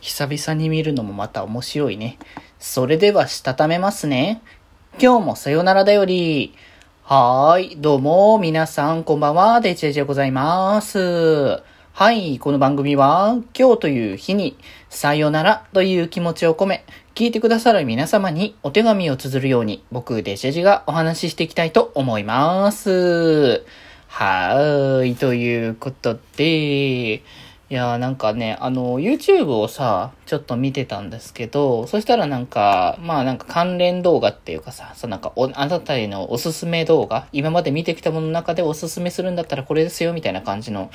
[0.00, 2.18] 久々に見るのもまた面白いね。
[2.60, 4.42] それではしたためますね。
[5.00, 6.54] 今日もさよならだより。
[7.02, 11.62] はーい、どうも、皆さんこんばんは、デジェジでございます。
[11.92, 14.56] はい、この番組は、今日という日に、
[14.88, 16.84] さよならという気持ちを込め、
[17.16, 23.64] 聞いてくださる皆様にお手紙を綴るように、僕、デジェジがお話ししていきたいと思います。
[24.06, 27.22] はーい、ということで、
[27.70, 40.90] いやーなんかね、あの、YouTube をさ、ちょっと見てたんですけど、そしたらなんか、まあなんか関連動画っていうかさ、さ、なんかお、あなたへのおすすめ動画、今まで見てきたものの中でおすすめするんだったらこれですよ、みたいな感じの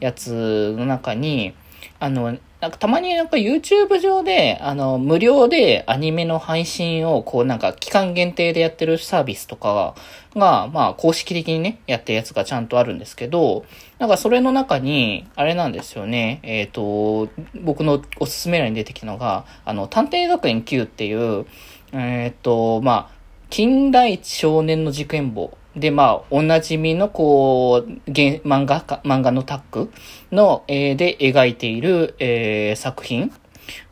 [0.00, 1.54] やつの中に、
[1.98, 9.94] あの、なんかたまになんか YouTube 上で、あの、無料でアニメの配信を、こうなんか期間限定でやってるサービスとか
[10.34, 13.64] が、まあ公式的にね、やってるやつがちゃんとあるんですけど、
[13.98, 17.30] なんかそれの中に、あれなんですよね、えっ、ー、と、
[17.62, 21.46] 僕のおすすめ欄に出てきたのが、あの、探偵学園 Q っていう、
[21.92, 23.16] えっ、ー、と、まあ、
[23.50, 29.92] 近代一少年の事件簿で、まあ、おなじみの、こう、漫画か、漫画のタッグ
[30.32, 33.30] の、えー、で描いている、えー、作品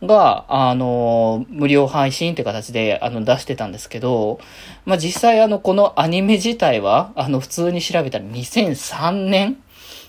[0.03, 4.41] が、あの、無料配信って形で、あの、出してたんですけど、
[4.87, 9.53] まあ、実際、あの、このアニメ自体は、あの、普通に調べたら2003年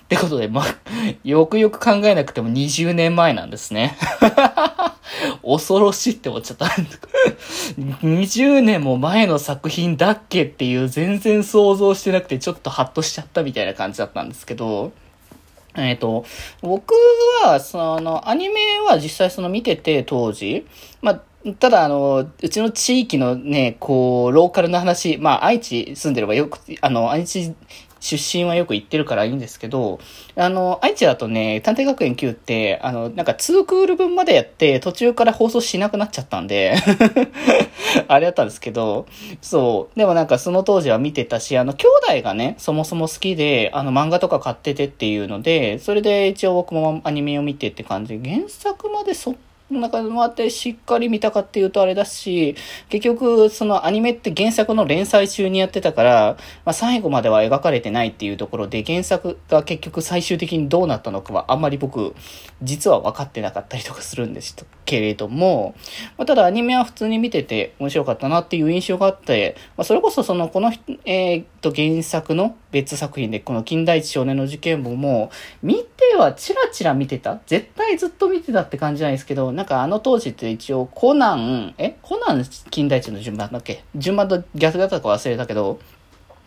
[0.06, 0.66] ってことで、まあ、
[1.26, 3.98] よくよく考えなくても20年前なんですね。
[5.44, 6.66] 恐ろしいって思っちゃった。
[6.66, 14.92] 20年も前の作品だっけっていう全然想像してなくてちょっとハッとしちゃったみたいな感じだったんですけど、
[15.78, 16.25] えっ、ー、と、
[16.62, 16.94] 僕
[17.44, 20.66] は、その、アニメは実際その見てて当時、
[21.02, 21.22] まあ、
[21.59, 27.53] ただ、あの、うちの地域のね、こう、ローカルな話、まあ、愛知住んでればよく、あの、愛知
[27.99, 29.99] 出身はよく行ってるからいいんですけど、
[30.35, 36.75] あの、愛知だとね、探偵学園 Q って、あの、なんか2クール分までやって、途中から放送しなくなっちゃったんで
[38.07, 39.05] あれだったんですけど、
[39.41, 39.99] そう。
[39.99, 49.35] でもなんかその当時は見てたし、あの、兄弟がね、そもそも好きで、あの、漫画とか買っててっていうので、それで一応僕もアニメを見てって感じ、原作までそっ
[49.70, 52.56] 中でもあってしっかり見たかっていうとあれだし、
[52.90, 62.14] 結局そのアニメって原作の連載中にやってたから、まあ、最後までは描かれてないっていうところで原作が結局最終的にどうなったのかはあんまり僕
[62.62, 64.56] 実は分かってなかったりとかするんです
[64.86, 65.76] けれども、
[66.18, 70.72] まあ、ただアニメは普通に見てて面白かったなっていう印象があって、まあ、それこそそのこの、
[71.06, 75.32] えー、っと原作の別作品でこの近代一少年の事件簿も
[75.64, 77.40] 見てはチラチラ見てた。
[77.47, 83.83] 絶対ずっと見てたって感じないですけど、なんかあの当時って一応コナン、えコナン金田一の順番だっけ？
[83.95, 85.79] 順番と逆だったか忘れたけど、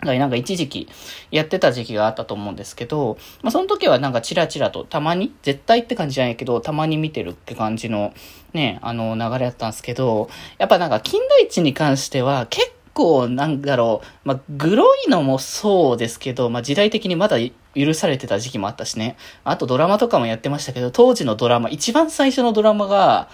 [0.02, 0.88] なんか一時期
[1.32, 8.14] やってた時期があったと思うんですけど、まあその時はなんかチラチラとたまに、絶対って感じじゃないけど、たまに見てるって感じの
[8.52, 17.36] ね、あの流れだったんですけど、やっぱなんか金田一に関しては結構なんだろう、まあグロいのもそうですけど、まあ時代的にまだ
[17.76, 19.16] 許されてた時期もあったしね。
[19.44, 23.28] あとドラマとかもやってましたけど、当時のドラマ、一番最初のドラマが、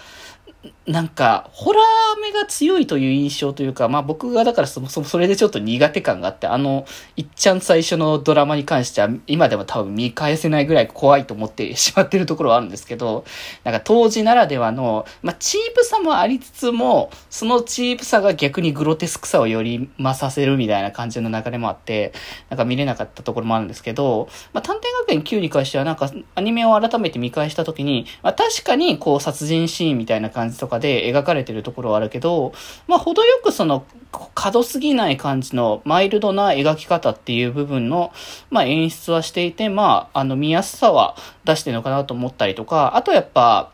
[0.87, 13.25] なんか、ホラー目が強いという印象というか、まあ僕がだからそもそもそれでちょっと苦手感があって、あの、いっちゃん最初のドラマに関しては、今でも多分見返せないぐらい怖いと思ってしまってるところはあるんですけど、
[13.63, 22.13] なんか当時ならではの、まあチープさもありつつも、そのチープさが逆にグロテスクさをより増させるみたいな感じの流れもあって、
[22.49, 32.53] なんか見れなかったところもあるんですけど、まあ探偵学園9に関してはなんかアニメを改めて見返した時に、まあ確かにこう殺人シーンみたいな感じとかで描かれてるところはあるけど、
[32.87, 33.85] まあ、程よくその、
[34.33, 38.13] 角すぎない感じのマイルドな描き方っていう部分の、
[38.49, 43.71] まあ、演出はしていて、まあ、あの、見やすさは出してるのかなと思ったりとか、あとやっぱ、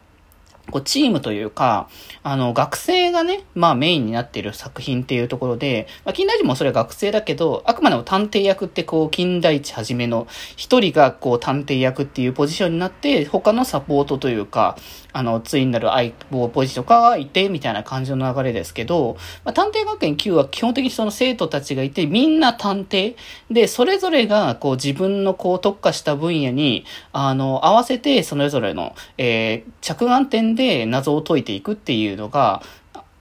[0.72, 1.90] こう、チームというか、
[2.24, 14.78] あの、学生がね、まあメインになっている作品っていうところで、まあ、近代一もそれは学生だけど、あくまでも探偵役ってこう、近代一はじめの一人がこう、探偵役っていうポジションになって、他のサポートというか、
[15.14, 23.16] あの、対になる相棒ポジとかがいて、みたいな感じの流れですけど、まあ、探偵学園9は基本的にその生徒たちがいて、みんな探偵
[23.50, 32.62] で、それぞれがこう、自分のこう、特化した分野に、あの、合わせて、それぞれの、えー、着眼点でで謎を解いていくっていうのが、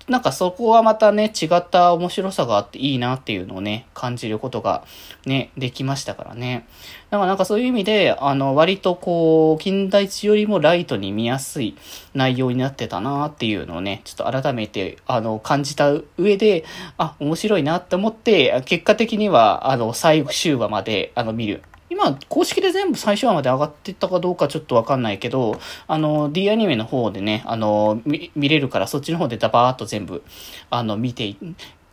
[0.08, 4.84] なんかそこはまたね、違った面白さがあっていいなっていうのをね、感じることが
[5.24, 6.66] ね、できましたからね。
[7.10, 11.76] だからなんかそういう意味で、あの、割とこう、近代地よりもライトに見やすい
[12.12, 16.64] 内容になってたなっていうのをね、ちょっと改めて、あの、感じた上で、
[16.98, 30.22] あ、面白いなって思って、結果的には、あの、最終話まで、あの、見る今、公式で全部最初話まで上がってたかどうかちょっとわかんないけど、あの、D アニメの方でね、あの、見れるからそっちの方でダバーっと全部、
[30.70, 31.34] あの、見て、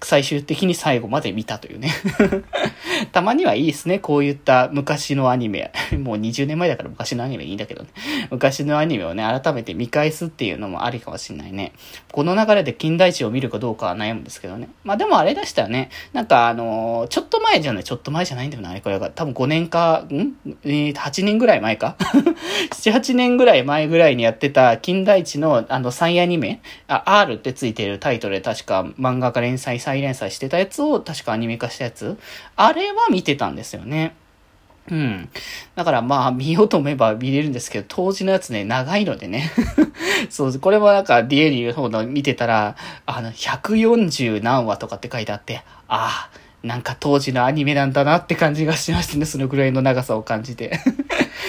[0.03, 1.91] 最終的に最後まで見たというね。
[3.11, 3.99] たまにはいいですね。
[3.99, 5.71] こういった昔のアニメ。
[6.01, 7.89] もう20年前だから昔のアニメいいんだけどね。
[8.31, 11.73] 昔のアニメをね、改めて見返すっていうのもありかもしんないね。
[12.11, 14.69] この流れで金田一を見るかどうかは悩むんですけどね。
[14.83, 15.89] まあでもあれ出したよね。
[16.13, 19.09] なんかあのー、ちょっと前じゃない、ちょっと前じゃないんだよな、あれこれが。
[19.09, 20.33] 多分5年か、ん？
[20.63, 21.95] えー、8年ぐらい前か
[22.71, 32.17] ?7、 8年ぐらい前ぐらいにやってた金田一のあの再アニメあ、R ってついてるタイトルで確か漫画家連載再連載してたやつを確かアニメ化したやつ
[32.55, 34.15] あれは見てたんですよね。
[34.89, 35.29] うん。
[35.75, 39.51] だからまあ見ようと思えば見れるんですけど、当時のやつね、長いのでね。
[40.29, 42.75] そう、これもなんか DA の方の見てたら、
[43.05, 49.25] あの、140何話とかって書いてあって、ああ、なんか当時のアニメなんだなって感じがしましたね。
[49.25, 50.79] そのぐらいの長さを感じて。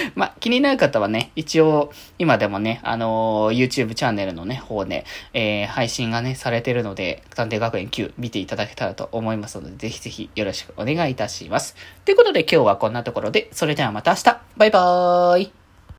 [0.15, 11.75] まあ、気になる方はね、一応、今でもね、あのー、YouTube チャンネルのね、方で、えー、配信がね、されてるので、探偵学園9見ていただけたらと思いますので、ぜひぜひよろしくお願いいたします。
[12.05, 15.58] ということで今日はこんなところで、それではまた明日バイバーイ